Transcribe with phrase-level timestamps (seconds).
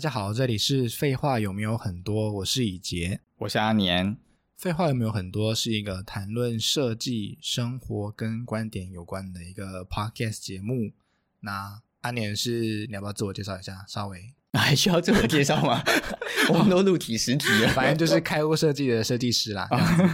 [0.00, 2.32] 家好，这里是废话有没有很多？
[2.32, 4.16] 我是以杰，我是阿年。
[4.56, 5.54] 废话有没有很多？
[5.54, 10.90] 是一个谈论设计、生活跟观点有关的一个 podcast 节目。
[11.38, 13.84] 那阿年是，你要不要自我介绍一下？
[13.86, 15.80] 稍微还需要自我介绍吗？
[16.52, 19.68] 我们都录体实体了，反正就是开过设计的设计师啦。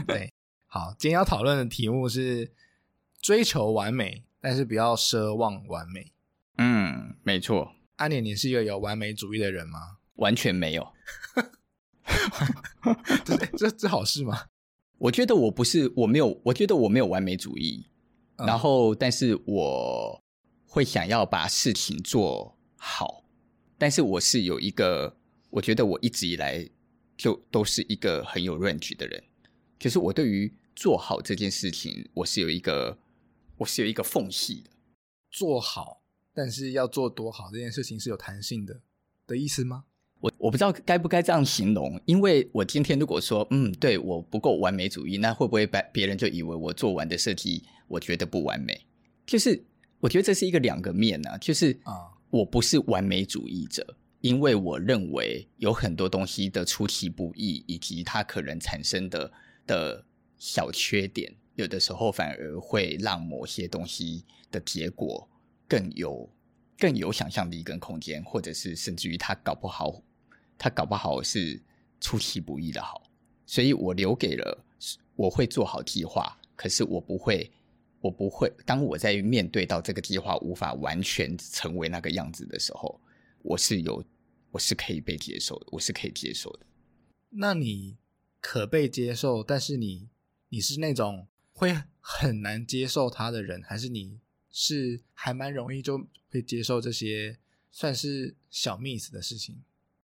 [0.06, 0.30] 对，
[0.66, 2.52] 好，今天要讨论的题目是
[3.22, 6.12] 追求完美，但是不要奢望完美。
[6.58, 7.72] 嗯，没错。
[8.00, 9.98] 阿年，你是一个有完美主义的人吗？
[10.16, 10.92] 完全没有。
[13.26, 14.46] 这这这好事吗？
[14.96, 17.86] 我觉得我不是，我没有，我觉得我没有完美主义。
[18.36, 20.22] 嗯、然后，但是我
[20.66, 23.22] 会想要把事情做好。
[23.76, 25.14] 但是我是有一个，
[25.50, 26.66] 我觉得我一直以来
[27.18, 29.22] 就都是一个很有 range 的人。
[29.78, 32.98] 就是我对于做好这件事情，我是有一个，
[33.58, 34.70] 我是有一个缝隙的。
[35.30, 35.99] 做好。
[36.34, 38.80] 但是要做多好这件事情是有弹性的
[39.26, 39.84] 的意思吗？
[40.20, 48.78] 我我不知道该不该这样形容，因为我今天如果说嗯，对，我不够完美主义，那会不会别别人就以为我做完的设计我觉得不完美？
[49.24, 49.64] 就是
[49.98, 59.32] 我觉得这是一个两个面呢、啊，就是啊，我不是完美主义者，因为我认为有很多东西的出其不意，以及它可能产生的
[59.66, 60.04] 的
[60.38, 65.26] 小缺点，有的时候反而会让某些东西的结果。
[65.70, 66.28] 更有
[66.76, 70.02] 更有想象力跟空间，或者是甚至于他搞不好，
[70.58, 71.62] 他搞不好是
[72.00, 73.00] 出其不意的好，
[73.46, 74.64] 所以我留给了
[75.14, 77.48] 我会做好计划，可是我不会，
[78.00, 78.52] 我不会。
[78.66, 83.00] 当我在面对到这个计划无法完全成为那个样子的时候，
[83.42, 84.02] 我是有
[84.50, 86.66] 我是可以被接受的，我是可以接受的。
[87.28, 87.96] 那你
[88.40, 90.08] 可被接受，但是你
[90.48, 94.18] 你是那种会很难接受他的人，还是你？
[94.50, 97.38] 是还蛮容易就会接受这些
[97.70, 99.62] 算是小 miss 的事情。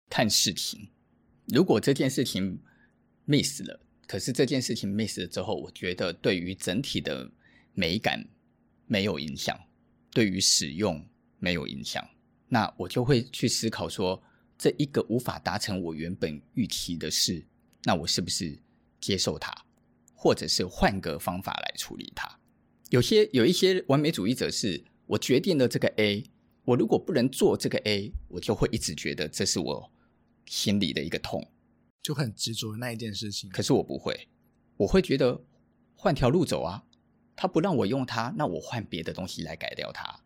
[0.09, 0.89] 看事情，
[1.47, 2.61] 如果这件事情
[3.25, 7.31] miss 了，可是这件事情 miss 了之后，我觉得对于整体的
[7.73, 8.27] 美感
[8.85, 9.59] 没有影响，
[10.11, 11.03] 对于使用
[11.39, 12.07] 没有影响，
[12.47, 14.21] 那我就会去思考说，
[14.57, 17.43] 这一个无法达成我原本预期的事，
[17.83, 18.57] 那我是不是
[19.01, 19.51] 接受它，
[20.13, 22.39] 或者是换个方法来处理它？
[22.95, 26.23] 有些有一些完美主义者是，我决定了这个 A，
[26.63, 29.91] 我如果不能做这个 A，我就会一直觉得这是我
[30.45, 31.45] 心里的一个痛，
[32.01, 33.49] 就很执着那一件事情。
[33.49, 34.29] 可是我不会，
[34.77, 35.43] 我会觉得
[35.93, 36.85] 换条路走啊，
[37.35, 40.21] 他不让我用它，那我换别的东西来改掉它。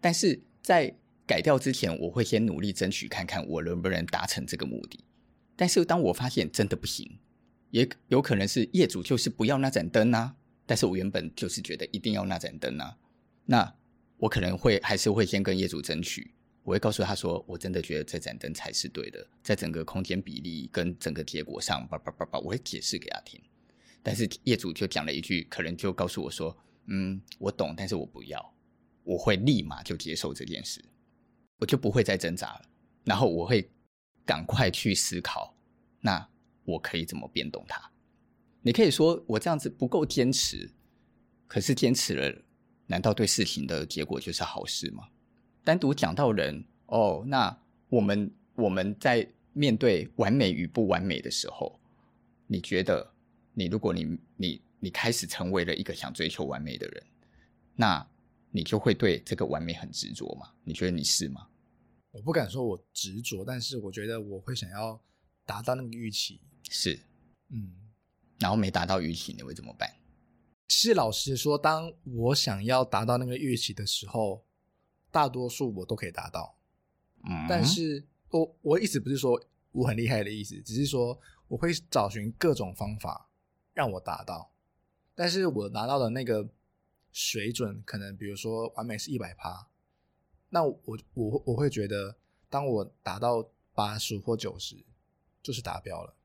[0.00, 0.96] 但是在
[1.26, 5.04] 改掉之前，我会先努力争取看看我能不能达成这个目的。
[5.56, 7.18] 但是当我发现真的不行，
[7.70, 10.36] 也有可能是业主就是不要那盏灯啊。
[10.66, 12.96] 但是我原本就是觉得一定要那盏灯啊，
[13.44, 13.74] 那
[14.18, 23.40] 我可能会还是会先跟业主争取，我会告诉他说，我真的觉得这盏灯才是对的，在整个空间比例跟整个结果上，叭叭叭叭，我会解释给他听。
[24.02, 26.56] 但是业主就讲了一句，可能就告诉我说，
[26.86, 28.54] 嗯，我懂，但是我不要，
[29.04, 30.84] 我会立马就接受这件事，
[31.58, 32.62] 我就不会再挣扎了，
[33.04, 33.70] 然后我会
[34.24, 35.54] 赶快去思考，
[36.00, 36.28] 那
[36.64, 37.91] 我可以怎么变动它。
[38.62, 40.70] 你可以说我这样子不够坚持，
[41.48, 42.42] 可是坚持了，
[42.86, 45.08] 难道对事情的结果就是好事吗？
[45.64, 47.56] 单独讲到人哦，那
[47.88, 51.78] 我们我们在面对完美与不完美的时候，
[52.46, 53.12] 你觉得
[53.52, 57.02] 你如果你你你开始成为了一个想追求完美的人，
[57.74, 58.08] 那
[58.50, 60.52] 你就会对这个完美很执着吗？
[60.64, 61.48] 你觉得你是吗？
[62.12, 65.00] 我不敢说我执着，但是我觉得我会想要
[65.44, 66.40] 达到那个预期。
[66.70, 67.00] 是，
[67.48, 67.81] 嗯。
[68.42, 69.88] 然后没达到预期，你会怎么办？
[70.66, 74.44] 其实老实说，当我想要达到那个预期的时候，
[75.12, 76.58] 大多数我都可以达到。
[77.22, 81.16] 嗯，但是我我意思不是说我很厉害的意思，只是说
[81.46, 83.30] 我会找寻各种方法
[83.74, 84.50] 让我达到。
[85.14, 86.48] 但是我拿到的那个
[87.12, 89.68] 水准，可能比如说完美是一百趴，
[90.48, 92.16] 那我我我会觉得，
[92.50, 94.84] 当我达到八十或九十，
[95.40, 96.16] 就是达标了。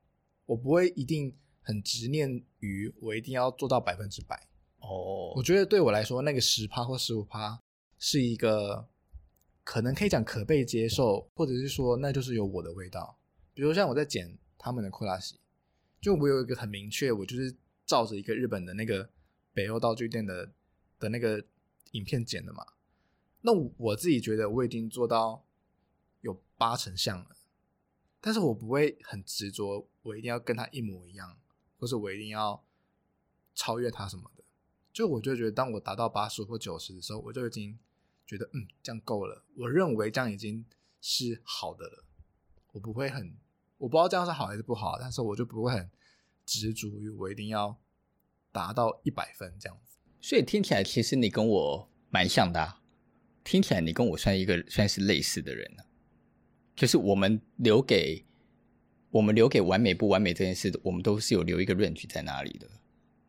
[0.48, 1.38] 我不会一定。
[1.68, 4.48] 很执念于我一定要做到百分之百
[4.80, 7.62] 哦，我觉得对我来说，那个十趴或十五趴
[8.00, 8.88] 是一个
[9.66, 13.20] 可能可以讲可被接受，或者是说那就是有我的味道。
[13.54, 15.42] 比如像我在剪他们的库拉西，
[16.00, 17.54] 就我有一个很明确，我就是
[17.86, 19.10] 照着一个日本的那个
[19.54, 20.50] 北欧道具店的
[20.98, 21.44] 的那个
[21.92, 22.66] 影片剪的嘛。
[23.42, 25.44] 那我自己觉得我已经做到
[26.22, 27.36] 有八成像了，
[28.22, 31.38] 但是我不会很执着，我一定要跟他一模一样。
[31.78, 32.64] 或是我一定要
[33.56, 34.44] 超越他什么的，
[34.92, 37.78] 就我就觉得，当我达到八十或九十的时候，我就已经
[38.26, 39.44] 觉得，嗯，这样够了。
[39.56, 40.66] 我认为这样已经
[41.02, 42.04] 是好的了。
[42.74, 43.36] 我不会很，
[43.78, 45.90] 我不知道这样是好还是不好，但是我就不会很
[46.46, 47.80] 执着于我一定要
[48.52, 49.98] 达到一百分这样子。
[50.22, 52.82] 所以听起来，其实你跟我蛮像的啊。
[53.44, 55.84] 听起来你跟我算一个算是类似的人呢，
[56.76, 58.26] 就是我们留给
[59.12, 62.68] 我们留给完美不完美这件事，我们都是有留一个 range 在那里的。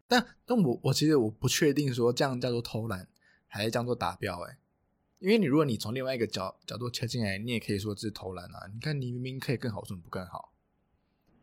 [0.06, 3.08] 但但我我其实我不确定说这样叫做偷懒，
[3.46, 4.58] 还是叫做达标哎。
[5.18, 8.70] 因为你如果你从另外一个角角度切进来，你也可以说这是偷懒啊。
[8.72, 10.52] 你看你明明可以更好，为什么不更好？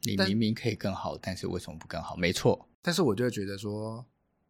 [0.02, 2.16] 你明明可以更好，但，但是为什么不更好？
[2.16, 2.70] 没错。
[2.82, 4.06] 但是我就会觉得说，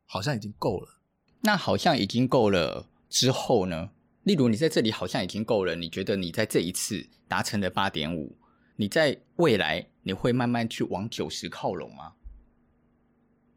[0.05, 0.99] 好像已经够了。
[1.41, 3.91] 那好像已经够了之后呢？
[4.23, 8.37] 例如，你在这里好像已经够了，你觉得你在这一次达成了八点五，
[8.77, 12.15] 你在未来你会慢慢去往九十靠拢吗？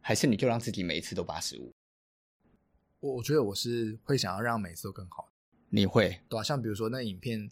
[0.01, 1.71] 还是你就让自己每一次都八十五？
[2.99, 5.31] 我我觉得我是会想要让每次都更好。
[5.69, 6.21] 你会？
[6.29, 7.51] 对啊，像比如说那影片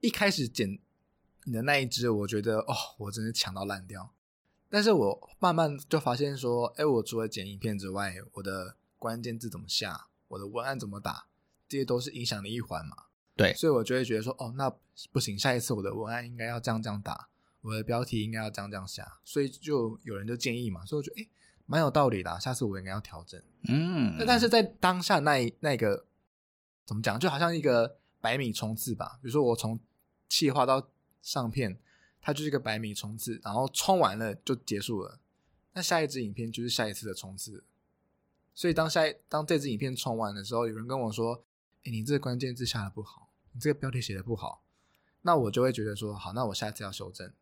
[0.00, 0.78] 一开始剪
[1.44, 4.14] 你的那一支，我觉得哦，我真的抢到烂掉。
[4.70, 11.26] 但是我慢慢就发现说，哎，我除了剪影片之外，我的关键字怎么下，我的文案怎么打。
[11.68, 12.96] 这些都是影响的一环嘛，
[13.34, 14.70] 对，所以我就会觉得说，哦，那
[15.10, 17.28] 不行，下一次我的文案应该要这样这样打，
[17.62, 21.28] 我的标题应该要这样这样下，所以就有人就建议嘛，所以我觉得，哎，
[21.64, 26.04] 蛮有道理的，下次我应该要调整，嗯，但是在当下那那个
[26.84, 29.80] 怎么讲，就好像一个百米冲刺吧，比如说我从
[30.28, 30.90] 企划到
[31.22, 31.78] 上片，
[32.20, 35.18] 它就是一个百米冲刺，然后冲完了就结束了，
[35.72, 37.64] 那下一支影片就是下一次的冲刺，
[38.54, 39.00] 所以当下
[39.30, 41.42] 当这支影片冲完的时候，有人跟我说。
[41.84, 43.21] 哎，你这个关键字下的不好，
[43.52, 44.62] 你这个标题写的不好，
[45.22, 47.32] 那我就会觉得说，好，那我下一次要修正。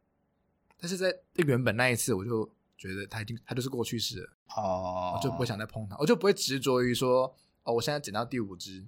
[0.77, 8.85] 但是在原本那一次，我就觉得他已经他就是过去式了，哦，我就不会想再碰它，我就不会执着于说，哦，我现在剪到第五只，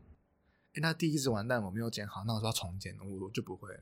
[0.75, 3.81] 哎，那第一只完蛋，我没有剪好，那我就要重剪，我我就不会了。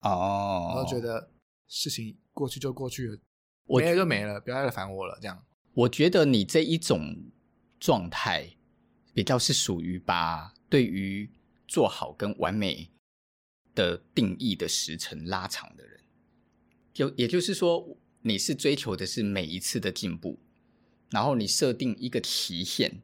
[0.00, 1.30] 哦，我就觉得
[1.68, 3.18] 事情过去就过去了，
[3.66, 5.44] 没了就没了，不要再烦我了，这样。
[5.74, 7.30] 我觉得你这一种
[7.78, 8.56] 状态
[9.14, 10.52] 比较是属于把。
[10.72, 11.30] 对于
[11.72, 12.90] 做好跟完美
[13.74, 16.00] 的定义的时程拉长的人，
[16.92, 20.38] 就也就是说，你是追求的是每一次的进步，
[21.08, 23.00] 然后你设定一个期限，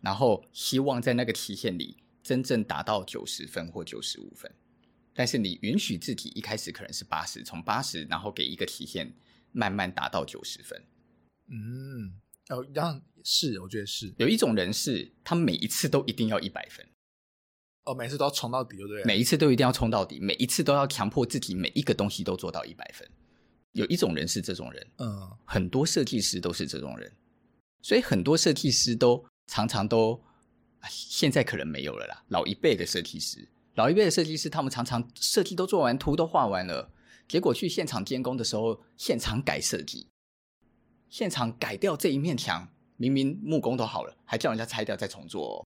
[0.00, 4.50] 然后希望在那个期限里真正达到九十分或九十五分，
[5.12, 9.14] 但是你允许自己一开始可能是八十，从八十然后给一个期限，
[9.52, 10.82] 慢慢达到九十分。
[11.48, 12.18] 嗯。
[12.48, 16.86] 哦，让是，我觉得是有一种人是，他每一次都一定要一百分，
[17.84, 19.04] 哦，每次都要冲到底，对不对？
[19.04, 23.06] 每一次都一定要冲到底，每一次都要强迫自己每一个东西都做到一百分。
[23.72, 27.12] 有一种人是这种人，嗯，很多设计师都是这种人，
[27.82, 30.22] 所以很多设计师都常常都，
[30.88, 32.24] 现在可能没有了啦。
[32.28, 36.90] 老一辈的设计师，老一辈的设计师，他们常常设计都做完，图都画完了，
[37.28, 40.06] 结果去现场监工的时候，现场改设计。
[41.10, 45.66] 现场改掉这一面墙，明明木工都好了，还叫人家拆掉再重做哦。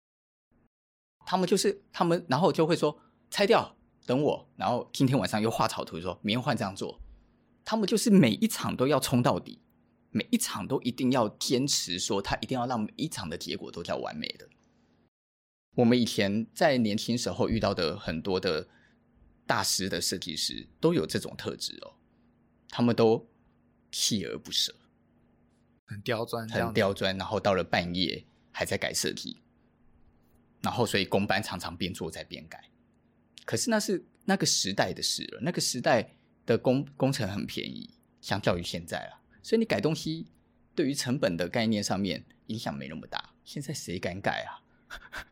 [1.26, 2.96] 他们就是他们，然后就会说
[3.28, 3.76] 拆掉，
[4.06, 4.48] 等我。
[4.56, 7.00] 然后今天晚上又画草图，说明天换这样做。
[7.64, 9.60] 他们就是每一场都要冲到底，
[10.10, 14.48] 每一场都一定要坚持，说他一定要让每一场的结果都叫完美的。
[15.74, 18.68] 我们以前在年轻时候遇到的很多的
[19.46, 21.96] 大师的设计师都有这种特质哦，
[22.68, 23.28] 他们都
[23.90, 24.72] 锲而不舍。
[25.86, 29.42] 很刁钻，很刁钻，然后到了半夜还在改设计，
[30.62, 32.70] 然后所以工班常常边做在边改。
[33.44, 40.26] 可是那是那个时代的事了，那个时代的工工程很便宜，相较于现在啊，所以你改东西
[40.74, 43.34] 对于成本的概念上面影响没那么大。
[43.44, 44.62] 现在谁敢改啊？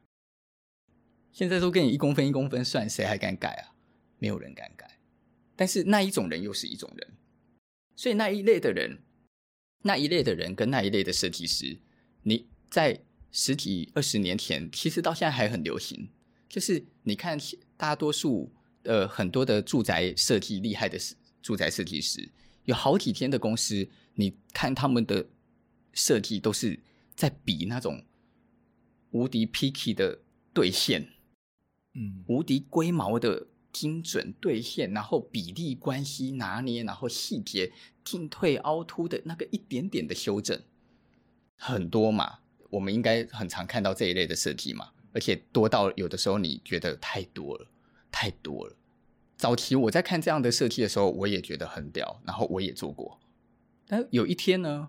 [1.33, 3.75] 现在都给你一公分一公分算，谁还敢改啊？
[4.19, 4.99] 没有人敢改。
[5.57, 7.15] 但是那一种人又是一种人，
[7.97, 9.03] 所以那一类的人。
[9.87, 11.79] 那一类的人跟那一类的设计师，
[12.23, 13.03] 你在
[13.35, 16.09] 十几二十年前，其实到现在还很流行。
[16.49, 17.37] 就是你看，
[17.77, 18.53] 大多数
[18.85, 20.97] 呃很多的住宅设计厉害的
[21.43, 22.31] 住宅设计师，
[22.65, 25.27] 有好几天的公司，你看他们的
[25.93, 26.79] 设计都是
[27.17, 28.05] 在比那种
[29.11, 30.21] 无敌 picky 的
[30.53, 31.09] 对线，
[31.95, 33.49] 嗯，无敌龟毛的。
[33.75, 37.73] 精准兑现，然后比例关系拿捏，然后细节
[38.05, 40.63] 进退凹凸的那个一点点的修正，
[41.57, 42.39] 很多嘛。
[42.75, 47.67] 我们应该很常看到这一类的设计嘛，而且多到有的时候你觉得太多了，
[48.11, 48.77] 太多了。
[49.37, 53.19] 早期我在看这样的设计的时候，我也觉得很屌，然后我也做过。
[53.87, 54.89] 但有一天呢，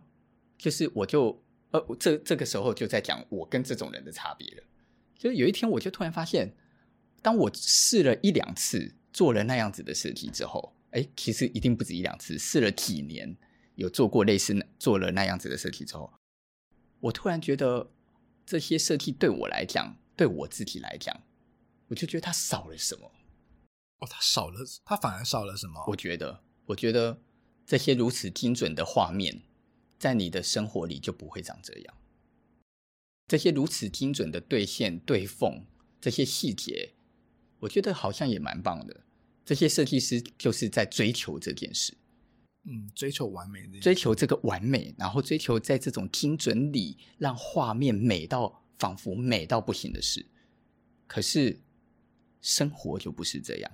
[0.57, 4.63] 就是我就呃，这这个时候就在讲我跟这种人的差别了。
[5.17, 6.53] 就是有一天，我就突然发现。
[7.21, 13.35] 当我试了一两次做了那样子的设计之后，哎，其实一定不止一两次，试了几年，
[13.73, 16.13] 有做过类似做了那样子的设计之后，
[16.99, 17.91] 我突然觉得
[18.45, 21.23] 这些设计对我来讲，对我自己来讲，
[21.87, 23.11] 我就觉得它少了什么。
[23.99, 25.83] 哦，它少了，它反而少了什么？
[25.87, 27.21] 我觉得，我觉得
[27.65, 29.43] 这些如此精准的画面，
[29.97, 31.97] 在你的生活里就不会长这样。
[33.27, 35.65] 这些如此精准的对线、对缝，
[35.99, 36.93] 这些细节，
[37.59, 39.05] 我觉得好像也蛮棒的。
[39.43, 41.97] 这些设计师就是在追求这件事，
[42.67, 50.25] 嗯，追求完美，追求这个完美，然后追求在这种精准里让画面美到仿佛美到不行的事。
[51.07, 51.61] 可是
[52.41, 53.71] 生活就不是这样。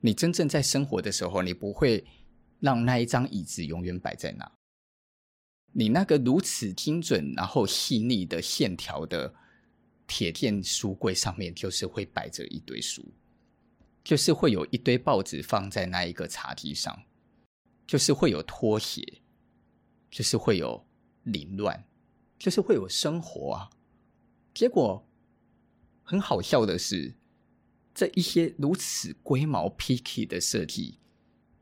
[0.00, 2.04] 你真正在生活的时候，你不会
[2.60, 4.52] 让那一张椅子永远摆在那。
[5.72, 9.34] 你那个如此精准，然后细腻的线条的
[10.06, 13.02] 铁件书柜上面，就是会摆着一堆书，
[14.04, 17.02] 就是会有一堆报纸放在那一个茶几上，
[17.86, 19.20] 就是会有拖鞋，
[20.10, 20.86] 就是会有
[21.24, 21.84] 凌乱，
[22.38, 23.70] 就是会有生活啊。
[24.52, 25.06] 结果
[26.02, 27.14] 很好笑的是。
[27.96, 30.98] 这一些如此龟毛 picky 的设计，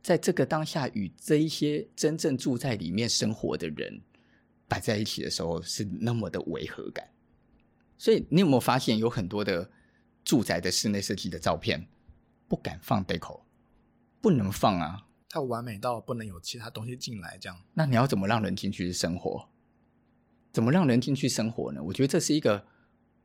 [0.02, 4.00] 在这个当下与这一些真正住在里面生活的人
[4.66, 7.06] 摆在一起的时候，是那么的违和感。
[7.98, 9.70] 所以，你有没有发现，有很多的
[10.24, 11.86] 住宅的室内设计的照片
[12.48, 13.42] 不敢放 deco，
[14.22, 17.58] 不能放啊，它完美到不能有其他东西进来，这样。
[17.72, 19.48] 那你要怎么让人进去生活？
[20.52, 21.82] 怎么让人进去生活呢？
[21.82, 22.66] 我觉得这是一个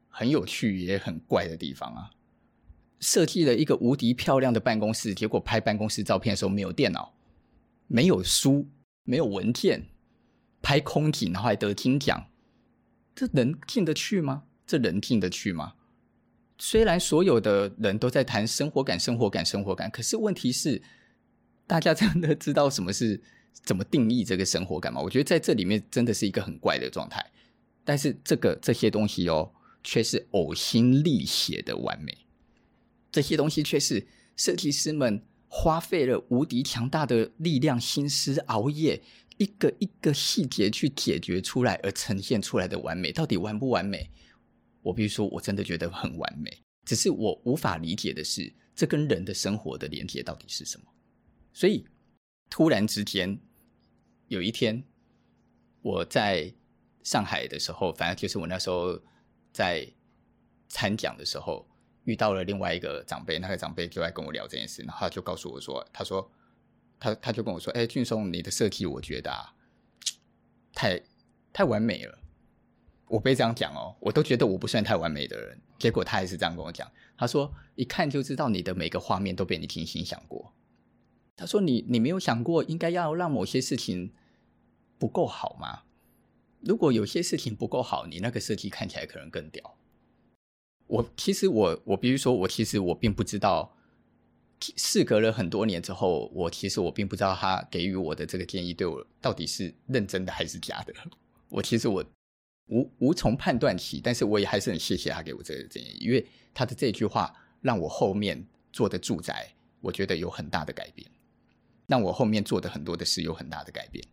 [0.07, 2.11] 很有趣也很怪的地方啊。
[3.01, 7.13] 设计了一个无敌漂亮的办公室，结果拍办公室照片的时候没有电脑，
[7.87, 8.69] 没有书，
[9.03, 9.89] 没有文件，
[10.61, 12.27] 拍空景，然后还得金奖，
[13.13, 14.45] 这能进得去吗？
[14.65, 15.73] 这人进得去吗？
[16.57, 20.81] 虽然所有的人都在谈生活感、生活感、生活感，可是问题是，
[21.67, 23.21] 大家真的知道什么是
[23.63, 25.01] 怎么定义这个生活感吗？
[25.01, 27.23] 我觉得在这里面真的是一个很怪的状态。
[27.83, 29.51] 但是这个这些东西哦，
[29.83, 32.17] 却是呕心沥血的完美。
[33.11, 39.01] 这些东西却是设计师们花费了无敌强大的力量、心思、熬夜，
[39.37, 43.11] 一个一个细节去解决出来而呈现出来的完美。
[43.11, 44.09] 到底完不完美？
[44.81, 46.51] 我必须说，我真的觉得很完美。
[46.85, 50.85] 只是我无法理解的是，这跟人的生活的连接到底是什么？
[51.57, 51.87] 所以
[52.51, 53.39] 突然之间，
[54.27, 54.83] 有一天
[55.81, 56.53] 我在
[57.03, 59.01] 上海的时候，反正就是我那时候
[59.51, 59.91] 在
[60.67, 61.67] 参讲的时候。
[62.03, 66.31] 遇到了另外一个长辈，那个长辈就在跟我聊这件事，然后他就告诉我说：“他说，
[66.97, 69.53] 他他就跟我说，哎，俊松，你的设计我觉得啊，
[70.73, 71.01] 太
[71.51, 72.17] 太完美了。
[73.07, 76.89] 我被这样讲哦，我都觉得我不算太完美的人，结果他还是这样跟我讲。
[77.17, 80.53] 他说，一看就知道你的每个画面都被你精心想过。
[81.37, 84.11] 他说你，你没有想过应该要让某些事情
[84.97, 85.83] 不够好吗？
[86.59, 89.77] 如果有些事情不够好，你那个设计看起来可能更屌。”
[90.87, 93.77] 我其实我我比如说，我其实我并不知道，
[94.59, 100.93] 事隔了很多年之后，我其实我并不知道他给予我的这个建议对我到底是认真的还是假的。
[101.49, 102.03] 我其实我
[102.69, 111.05] 无无从判断起，但是我也还是很谢谢他给我这个建议，因为他的这句话让我后面做的住宅，我觉得有很大的改变，
[111.87, 114.05] 让我后面做的很多的事有很大的改变。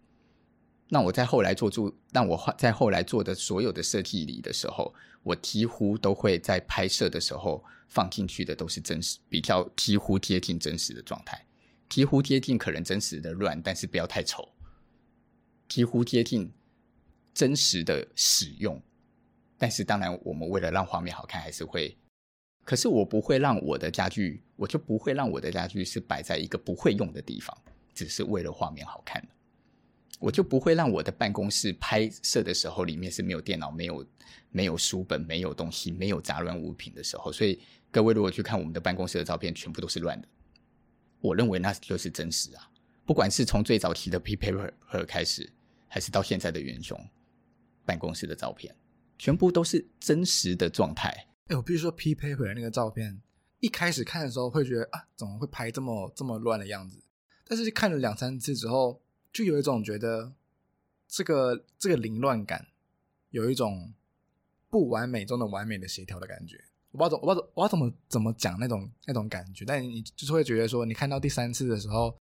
[0.88, 11.45] 那我在后来做住，让我在后来做的所有的设计里的时候，我几乎都会在拍摄的时候放进去的都是真实，比较几乎接近真实的状态，
[11.88, 14.49] 几乎接近可能真实的乱，但是不要太丑，
[15.69, 16.52] 几乎接近
[17.33, 18.81] 真实的使用，
[19.59, 21.97] 但是当然我们为了让画面好看，还是会，
[22.64, 27.56] 可是我不会让我的家具，我就不会让我的家具是摆在一个不会用的地方，
[27.94, 29.23] 只是为了画面好看。
[30.18, 34.06] 我就不会让我的办公室拍摄的时候里面是没有电脑、没有
[34.50, 37.30] 没有书本、没有东西、没有杂乱物品的时候。
[37.30, 40.26] 所以各位如果去看我们的办公室的照片，全部都是乱的。
[41.21, 42.71] 我认为那就是真实啊！
[43.04, 44.73] 不管是从最早期的 P Paper
[45.06, 45.52] 开始，
[45.88, 46.99] 还是到现在的元凶
[47.85, 48.75] 办公室的照片，
[49.18, 51.26] 全部都是真实的状态。
[51.46, 53.20] 哎，我必须说 P Paper 那个照片，
[53.60, 57.02] 一开始看的时候会觉得啊，怎么会拍这么这么乱的样子？
[57.46, 59.00] 但是看了两三次之后。
[59.34, 60.32] 就有一种觉得
[61.08, 62.68] 这个这个凌乱感，
[63.30, 63.92] 有一种
[64.70, 66.62] 不完美中的完美的协调的感觉。
[66.92, 72.16] 我不知道怎，我不知道我要怎么怎么讲那种那种感觉，但你就是会觉得说，你看到第三次的时候，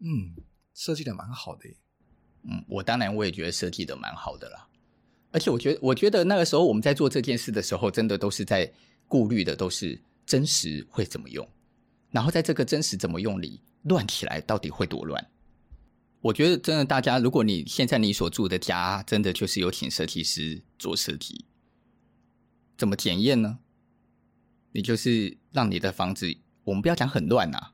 [0.00, 0.34] 嗯，
[0.74, 1.68] 设计的蛮好的。
[2.42, 4.67] 嗯，我当然我也觉得设计的蛮好的啦。
[5.30, 8.72] 而且我觉得，我觉得那个时候我们在做这件事的时候，真的都是在
[9.06, 11.46] 顾虑的都是真实会怎么用，
[12.10, 15.30] 然后在这个真实怎么用里乱起来，到底会多乱？
[16.20, 21.44] 我觉得真的，大家如果你现在你所住的家真的就是有请设计师做设计，
[22.76, 23.58] 怎么检验呢？
[24.72, 27.72] 你就是让你的房子，我们不要讲很乱啊，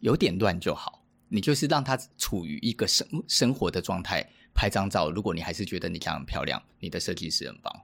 [0.00, 1.04] 有点乱就好。
[1.28, 5.10] 你就是让它处于一个生生活的状态，拍张照。
[5.10, 7.82] 如果你还是觉得你家很漂亮，你的设计师很棒。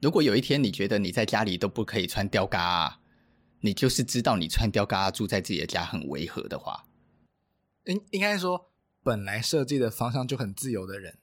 [0.00, 3.00] 如果有一天你觉得你在家里都不可以穿吊嘎啊，
[3.60, 6.86] 你就是知道你穿吊嘎住在自己的家很违和的话，
[7.84, 8.68] 应应该说。
[9.02, 11.16] 本来设计的方向就很自由的人，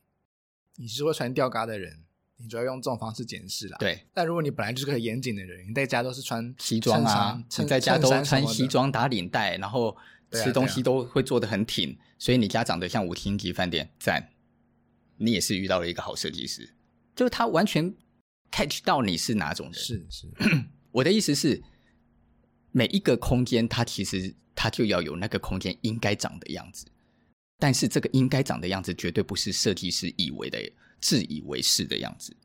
[0.78, 2.06] 你是会穿吊嘎的人，
[2.38, 3.78] 你就要用这种方式检视啦。
[3.78, 9.96] 对，但如果你本来就是个很严谨的人，你在家都是穿西装啊，你在家都穿西装打领带，然后
[10.32, 14.34] 吃东西都会做得很挺，啊啊、所以你家长得像五星级饭店，赞！
[15.18, 16.76] 你也是遇到了一个好设计师，
[17.16, 17.92] 就是他完全
[18.52, 19.74] catch 到你是哪种人。
[19.74, 20.28] 是是，
[20.92, 21.64] 我的意思是，
[22.72, 26.86] 每一个空间它其实它就要有那个空间应该长的样子。
[27.58, 30.60] 但是这个应该长的样子，绝对不是设计师以为的、
[31.02, 32.38] 自以为是的样子。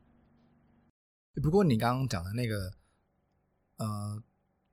[1.43, 2.73] 不过你刚刚讲的那个，
[3.77, 4.23] 呃，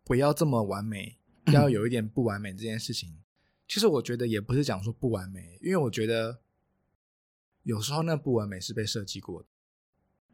[0.06, 1.19] 不要这么完美，
[1.52, 3.18] 要有一点不完美这件事情，
[3.68, 6.40] 其实我觉得也不是讲说不完美，因为我觉得
[7.64, 9.48] 有时候那不完美是被设计过的。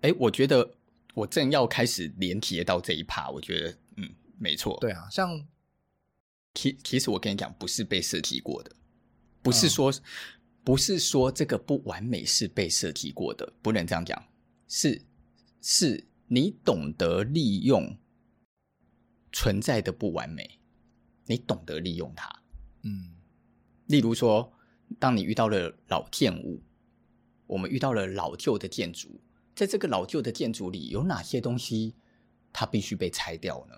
[0.01, 0.75] 哎，我觉得
[1.13, 4.77] 我正要开始连接到这一趴，我觉得嗯，没错。
[4.79, 5.45] 对啊，像
[6.53, 8.75] 其其实我跟你讲，不是被设计过的。
[9.41, 9.93] 不是说，
[10.63, 14.25] 不是说这个不完美是被设计过的，不能这样讲。
[14.67, 15.01] 是，
[15.61, 17.97] 是你懂得利用
[19.31, 20.59] 存在的不完美，
[21.25, 22.29] 你懂得利用它。
[22.83, 23.15] 嗯，
[23.87, 24.51] 例如说，
[24.99, 26.61] 当你遇到了老建物，
[27.47, 29.19] 我们遇到了老旧的建筑，
[29.55, 31.95] 在这个老旧的建筑里，有哪些东西
[32.53, 33.75] 它必须被拆掉呢？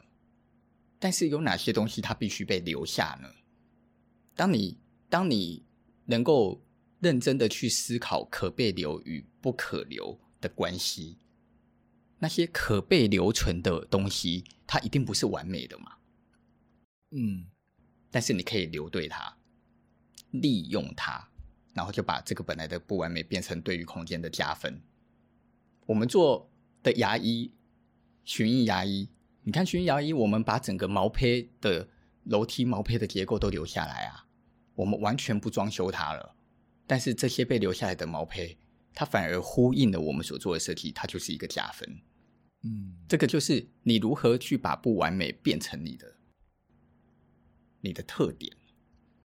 [0.99, 3.29] 但是有哪些东西它必须被留下呢？
[4.35, 4.77] 当你
[5.09, 5.63] 当你
[6.05, 6.61] 能够
[6.99, 11.17] 认真的去思考可被留与不可留的关系，
[12.19, 15.97] 那些可被留存的东西，它一定不是完美的嘛？
[17.11, 17.45] 嗯，
[18.11, 19.37] 但是你可以留对它，
[20.31, 21.29] 利用它，
[21.73, 24.81] 然后就把这个本来的不完美变成对于空间的加分。
[25.85, 26.51] 我们做
[26.83, 27.53] 的牙医，
[28.25, 29.09] 巡医牙医，
[29.43, 31.87] 你看巡医牙医，我们把整个毛坯的
[32.25, 34.27] 楼梯毛坯的结构都留下来啊。
[34.75, 36.35] 我们完全不装修它了，
[36.85, 38.57] 但是这些被留下来的毛坯，
[38.93, 42.01] 它反而呼应了我们所做的设计，它就是一个加分。
[42.63, 46.16] 嗯，这个就是你如何去把不完美变成你的
[47.81, 48.55] 你的特点。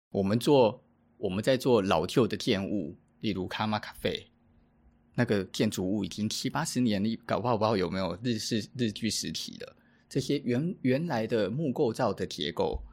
[0.10, 0.84] 我们做
[1.18, 4.32] 我们在做老旧的建物，例如卡玛咖啡，
[5.14, 9.76] 那个建筑物已经七八十年，你搞不好不知道有没有日式日据实体的
[10.08, 12.84] 这些原原来的木构造的结构，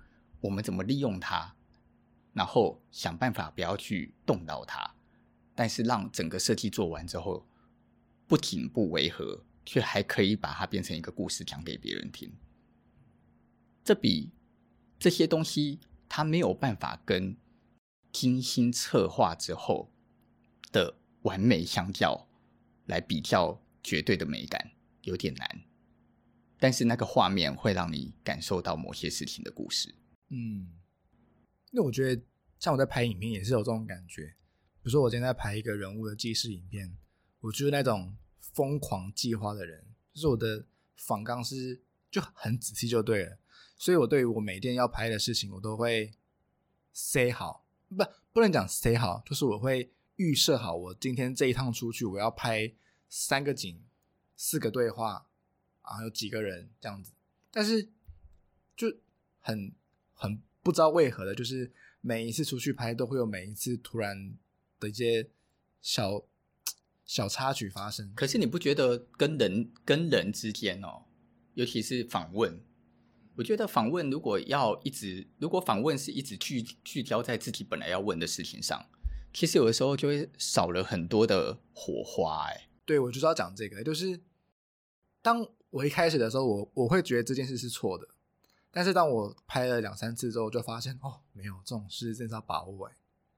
[0.40, 1.54] 我们怎么利用它？
[2.32, 4.94] 然后想办法不要去动到它，
[5.54, 7.46] 但是让整个设计做完之后，
[8.26, 12.32] 不仅不违和，却还可以把它变成一个故事讲给别人听。
[13.84, 14.30] 这比
[15.02, 17.36] 这些东西它没有办法跟
[18.12, 19.92] 精心策划之后
[20.70, 22.28] 的完美相较
[22.86, 25.64] 来比较绝对的美感，有点难。
[26.56, 29.92] 但是那个画面会让你感受到某些事情的故事。
[30.28, 30.70] 嗯。
[31.72, 32.22] 那我觉得，
[32.60, 34.36] 像我在拍影片也是有这种感觉。
[34.82, 36.96] 比如说，我今天在拍一个人物的纪实影片，
[37.40, 40.64] 我就是那种疯狂计划的人，就是我的
[40.96, 43.38] 仿纲是就很仔细就对了。
[43.82, 46.12] 所以我对于我每天要拍的事情，我都会
[46.92, 52.72] 塞好，不不能讲塞好，就是我会预设好，我今天这一趟出去，我要拍
[53.08, 53.82] 三个景，
[54.36, 55.26] 四个对话，
[55.80, 57.10] 啊，有几个人这样子。
[57.50, 57.88] 但是
[58.76, 58.86] 就
[59.40, 59.72] 很
[60.14, 60.40] 很。
[60.62, 64.32] 不知道为何的，就是每一次出去拍，都会有每一次突然
[64.78, 65.28] 的一些
[65.80, 66.22] 小
[67.04, 68.14] 小插曲发生。
[68.14, 71.02] 可是你不觉得跟人跟人之间哦，
[71.54, 72.62] 尤其是访问，
[73.36, 78.84] 我觉得访问如果要一直，如果访问是一直聚聚焦在自己本来要问的事情上，
[79.32, 82.46] 其实有的时候就会少了很多的火花。
[82.48, 84.20] 哎，对，我就是要讲这个，就是
[85.22, 88.06] 当我一开始的时候，我我会觉得这件事是错的。
[88.70, 92.96] 但是当我拍了两三次之后，就发现哦，没有这种事，真是要把握哎。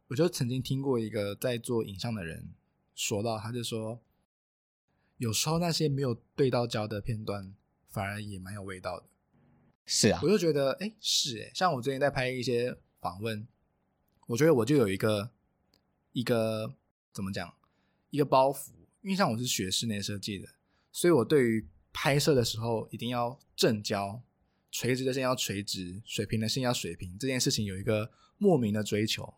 [0.09, 2.50] 我就曾经听过一个在做影像的人
[2.94, 4.00] 说到，他就说，
[5.16, 7.54] 有时候那些没有对到焦的片段，
[7.88, 9.07] 反而也蛮有味道的。
[9.87, 13.47] 是啊，我就觉得哎，是哎，像我最近在拍一些访问，
[14.27, 15.31] 我觉得我就有一个
[16.12, 16.75] 一个
[17.12, 17.55] 怎么讲，
[18.11, 18.70] 一个包袱，
[19.03, 20.49] 因为像我是学室内设计的，
[20.90, 24.23] 所以我对于拍摄的时候一定要正焦。
[24.77, 29.33] 垂直的线要垂直，水平的线要水平，这件事情有一个莫名的追求。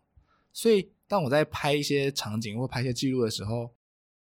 [0.51, 3.71] 所以，当我在拍一些场景或拍一些记录的时候，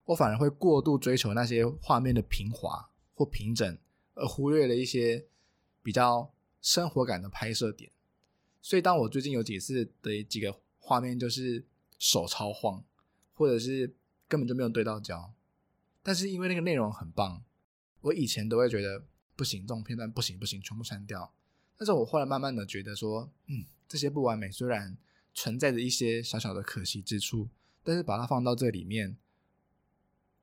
[0.03, 3.77] 我反而会过度追求那些画面的平滑或平整，
[4.15, 5.25] 而忽略了一些
[5.85, 7.91] 比较生活感的拍摄点。
[8.59, 11.63] 所以，当我最近有几次的几个画面就是
[11.99, 12.83] 手超晃，
[13.35, 13.93] 或者是
[14.27, 15.31] 根本就没有对到焦，
[16.01, 17.43] 但是因为那个内容很棒，
[18.01, 21.31] 我以前都会觉得不行，这种片段不行不行，全部删掉。
[21.77, 24.97] 但是我后来慢慢的觉得说，嗯，这些不完美虽然。
[25.37, 27.49] 存在着一些小小的可惜之处，
[27.83, 29.17] 但是把它放到这里面，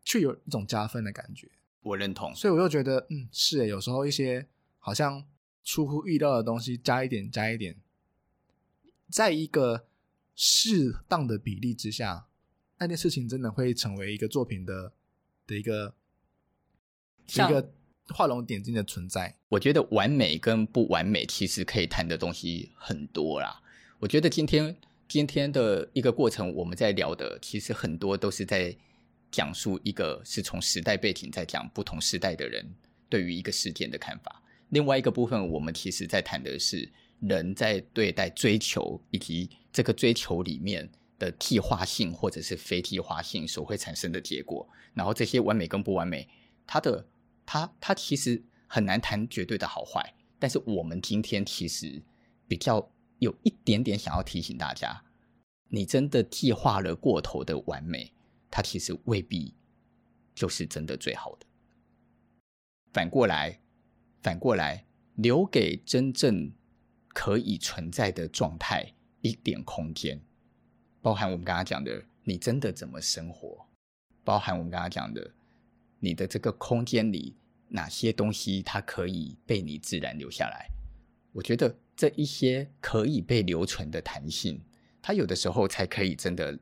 [0.05, 1.50] 却有一种加分的感觉。
[1.81, 4.46] 我认同，所以我又觉得，嗯，是诶，有时候一些
[4.78, 5.24] 好像
[5.64, 7.77] 出乎意料的东西，加一点，加一点，
[9.09, 9.87] 在一个
[10.35, 12.27] 适当的比例之下，
[12.79, 14.92] 那件事情真的会成为一个作品的
[15.46, 15.94] 的一个
[17.27, 17.72] 像一个
[18.09, 19.37] 画龙点睛的存在。
[19.48, 23.62] 我觉得完美跟不完美，其实可以谈的东西很多啦。
[24.01, 28.77] 我觉得今天今天的一个过程，我们在聊的其实很多都是在
[29.31, 32.75] 讲述一个是从时代背景在讲不同时代的人
[33.09, 34.41] 对于一个事件的看法。
[34.72, 44.68] 另外一个部分，我们其实在谈的是人在对待追求以及这个追求里面的替化性或者是非替化性所会产生的结果。
[44.92, 46.28] 然后这些完美跟不完美，
[46.66, 47.06] 它的
[47.46, 50.14] 它它其实很难谈绝对的好坏。
[50.38, 52.02] 但是我们今天其实
[52.46, 52.90] 比较。
[53.18, 55.04] 有一点点想要提醒大家，
[55.68, 58.12] 你真的替化了过头的完美，
[58.50, 59.54] 它其实未必
[60.35, 61.46] 就是真的最好的。
[62.92, 63.61] 反过来，
[64.22, 66.52] 反过来，留给真正
[67.08, 70.20] 可以存在的状态一点空间，
[71.00, 73.66] 包含我们刚刚讲的，你真的怎么生活，
[74.24, 75.32] 包含我们刚刚讲的，
[75.98, 77.37] 你的这个空间里
[77.68, 80.70] 哪些东西它可以被你自然留下来，
[81.32, 81.76] 我觉得。
[81.94, 84.58] 这一些可以被留存的弹性，
[85.02, 86.58] 它有的时候才可以真的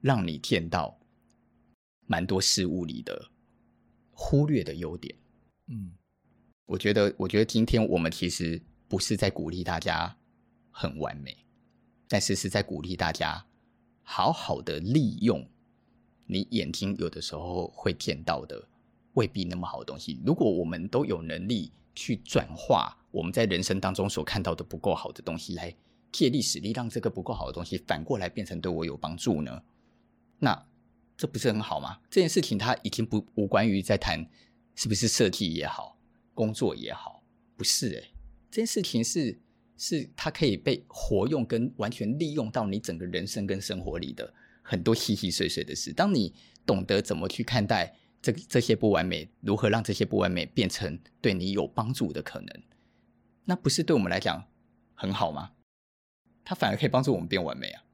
[0.00, 0.98] 让你见到
[2.06, 3.30] 蛮多事物里的
[4.10, 5.16] 忽略的优点。
[5.68, 5.92] 嗯，
[6.70, 10.16] 我觉得，我觉得今天我们其实不是在鼓励大家
[10.70, 11.36] 很完美，
[12.06, 13.44] 但是是在鼓励大家
[14.04, 15.44] 好好的利用
[16.26, 18.68] 你眼睛有的时候会见到的
[19.14, 20.20] 未必那么好的东西。
[20.24, 22.96] 如果我们都有能力去转化。
[23.10, 25.74] 我们在人生当中所看到的不够好的东西，来
[26.12, 29.60] 借力使力，让这个不够好的东西反过来变成对我有帮助呢？
[30.38, 30.64] 那
[31.16, 31.98] 这不是很好吗？
[32.08, 34.24] 这件事情它已经不无关于在谈
[34.76, 35.98] 是不是设计也好，
[36.40, 37.22] 工作也好，
[37.54, 38.14] 不是诶。
[38.50, 39.38] 这件事情是
[39.76, 45.92] 是它可以被活用跟完全利用到你整个人生跟生活里的很多细细碎碎的事。
[45.92, 46.32] 当你
[46.64, 52.62] 懂得怎么去看待这这些不完美，如何让这些不完美变成对你有帮助的可能。
[53.44, 54.42] 那不是对我们来讲
[54.94, 55.52] 很好吗？
[56.42, 57.84] 它反而可以帮助我们变完美啊！